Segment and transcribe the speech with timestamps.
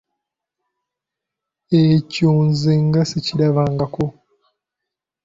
[1.89, 4.05] Ekyo nze nga sikirabangako!